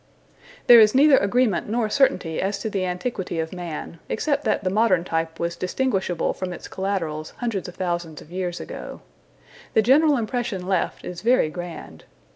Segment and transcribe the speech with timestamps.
[0.65, 4.71] There is neither agreement nor certainty as to the antiquity of man, except that the
[4.71, 9.01] modern type was distinguishable from its collaterals hundreds of thousands of years ago.
[9.75, 12.05] The general impression left is very grand.